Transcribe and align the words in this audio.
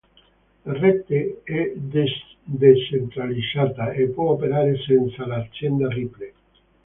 La 0.63 0.73
rete 0.73 1.41
è 1.43 1.73
decentralizzata 2.43 3.91
e 3.91 4.07
può 4.07 4.31
operare 4.31 4.75
senza 4.77 5.27
l'azienda 5.27 5.89
Ripple. 5.89 6.33